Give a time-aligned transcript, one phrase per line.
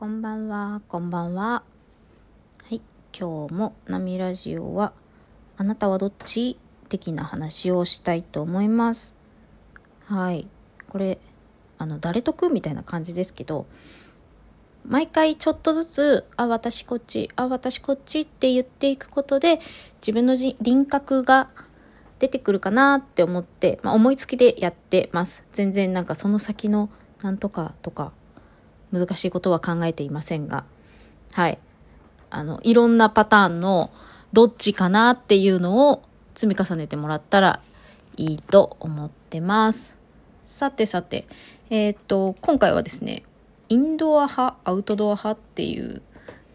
[0.00, 1.42] こんばんは、こんばんは。
[1.52, 1.62] は
[2.70, 2.80] い、
[3.12, 4.94] 今日もナミラジオは、
[5.58, 9.18] あなたはどっち的な話をしたいと思います。
[10.06, 10.48] はい、
[10.88, 11.18] これ、
[11.76, 13.66] あの、誰得みたいな感じですけど、
[14.86, 19.60] 毎回ちょっとずつ、あ、私こっち、あ、私こっちって言っていくことで、
[20.00, 21.50] 自分の輪郭が
[22.18, 25.44] 出てくるかなって思って、まあ、思いつきでやってます。
[25.52, 26.88] 全然なんかその先の
[27.20, 28.14] なんとかとか
[28.92, 30.64] 難しいことは考えていませんが、
[31.32, 31.58] はい。
[32.30, 33.90] あの、いろんなパターンの
[34.32, 36.02] どっちかなっていうのを
[36.34, 37.60] 積み重ねてもらったら
[38.16, 39.98] いいと思ってます。
[40.46, 41.26] さてさて、
[41.70, 43.22] えっ、と、今回はですね、
[43.68, 46.02] インドア派、アウトドア派っていう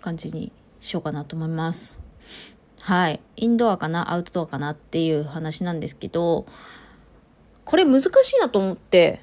[0.02, 1.99] 感じにしようかなと思います。
[2.82, 3.20] はい。
[3.38, 6.46] インドアかな、アウトドアかなっていう話なんですけど、
[7.63, 9.22] これ難しいなと思って、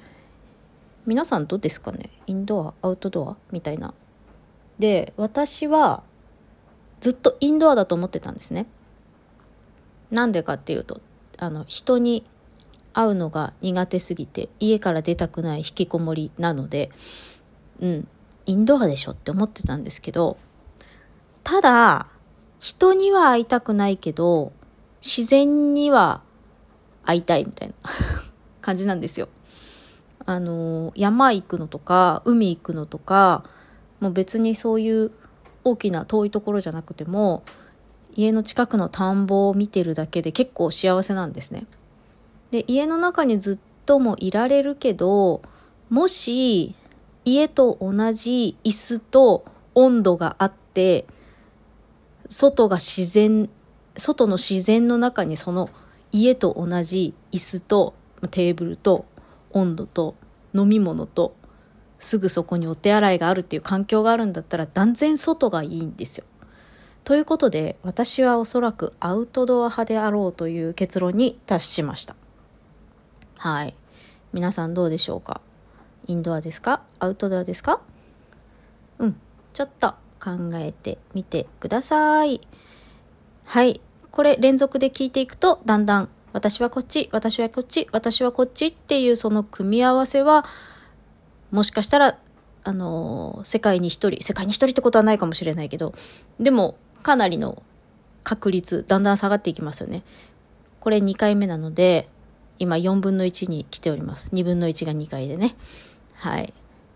[1.05, 2.09] 皆さんどうですかね？
[2.27, 3.93] インドアアウトドアみたいな。
[4.79, 6.03] で私は
[7.01, 8.65] ずっとインドアだと思ってたんですね。
[10.11, 11.01] なんでかっていうと
[11.37, 12.23] あの人に
[12.93, 16.89] 会うのが苦手すぎて家から出たくない引きこもりなので
[17.81, 18.07] うん
[18.45, 20.37] インドアでしょって思ってたんですけど
[21.43, 22.07] ただ
[22.59, 24.53] 人には会いたくないけど
[25.01, 26.21] 自然には
[27.03, 27.73] 会いたいみたいな
[28.61, 29.27] 感じなんですよ。
[30.25, 33.43] あの山行くのとか海行くのとか
[33.99, 35.11] もう別にそういう
[35.63, 37.43] 大きな遠いところじゃなくても
[38.15, 41.65] 家の近くの田んぼを見てるだけで結構幸せなんですね。
[42.51, 45.41] で家の中にずっともいられるけど
[45.89, 46.75] もし
[47.25, 51.05] 家と同じ椅子と温度があって
[52.29, 53.49] 外が自然
[53.97, 55.69] 外の自然の中にその
[56.11, 57.93] 家と同じ椅子と
[58.31, 59.05] テーブルと
[59.53, 60.15] 温度と
[60.53, 61.35] 飲み物と
[61.97, 66.25] すぐそこにお手洗いがあるっていう環境があるんだったら断然外がいいんですよ。
[67.05, 72.15] ということで私はおそらくアウトドア派であろうという結論に達しました。
[73.37, 73.75] はい。
[74.31, 75.41] 皆さんどうでしょうか？
[76.07, 76.81] インドアですか？
[76.99, 77.81] アウトドアですか？
[78.99, 79.15] うん。
[79.53, 82.41] ちょっと考えてみてください。
[83.45, 83.81] はい。
[84.11, 90.45] これ連続で聞いていくとだんだん私はこっち、私はこっち、私はこっちっていうその組み合わせは、
[91.51, 92.17] もしかしたら、
[92.63, 95.93] あの、世界に一人、世界に一人ってことはないかもしれないけど、
[96.39, 97.61] でも、かなりの
[98.23, 100.03] 確率、だんだん下がっていきますよね。
[100.79, 102.09] これ2回目なので、
[102.57, 104.31] 今4分の1に来ております。
[104.33, 105.55] 2分の1が2回でね。
[106.15, 106.53] はい。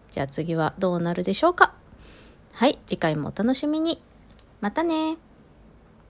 [0.09, 1.75] じゃあ次はどうなるでしょうか。
[2.53, 2.79] はい。
[2.87, 4.01] 次回もお楽しみに。
[4.61, 5.17] またね